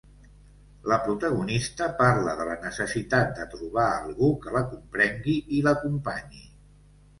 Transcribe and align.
La 0.91 0.95
protagonista 1.03 1.89
parla 1.99 2.33
de 2.39 2.47
la 2.49 2.55
necessitat 2.63 3.31
de 3.41 3.47
trobar 3.53 3.85
a 3.91 4.01
algú 4.01 4.33
que 4.47 4.57
la 4.59 4.65
comprengui 4.75 5.39
i 5.59 5.63
l'acompanyi. 5.69 6.45